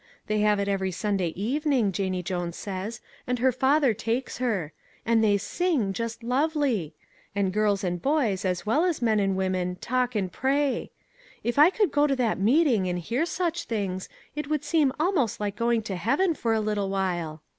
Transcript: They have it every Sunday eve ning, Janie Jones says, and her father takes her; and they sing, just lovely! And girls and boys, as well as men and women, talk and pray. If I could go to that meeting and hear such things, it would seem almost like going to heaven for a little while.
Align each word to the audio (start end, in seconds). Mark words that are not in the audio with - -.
They 0.25 0.39
have 0.39 0.59
it 0.59 0.67
every 0.67 0.89
Sunday 0.89 1.27
eve 1.35 1.63
ning, 1.63 1.91
Janie 1.91 2.23
Jones 2.23 2.55
says, 2.55 3.01
and 3.27 3.37
her 3.37 3.51
father 3.51 3.93
takes 3.93 4.39
her; 4.39 4.73
and 5.05 5.23
they 5.23 5.37
sing, 5.37 5.93
just 5.93 6.23
lovely! 6.23 6.95
And 7.35 7.53
girls 7.53 7.83
and 7.83 8.01
boys, 8.01 8.43
as 8.43 8.65
well 8.65 8.83
as 8.83 8.99
men 9.03 9.19
and 9.19 9.35
women, 9.37 9.75
talk 9.75 10.15
and 10.15 10.31
pray. 10.33 10.89
If 11.43 11.59
I 11.59 11.69
could 11.69 11.91
go 11.91 12.07
to 12.07 12.15
that 12.15 12.39
meeting 12.39 12.89
and 12.89 12.97
hear 12.97 13.27
such 13.27 13.65
things, 13.65 14.09
it 14.35 14.47
would 14.49 14.63
seem 14.63 14.91
almost 14.99 15.39
like 15.39 15.55
going 15.55 15.83
to 15.83 15.95
heaven 15.95 16.33
for 16.33 16.51
a 16.51 16.61
little 16.61 16.89
while. 16.89 17.43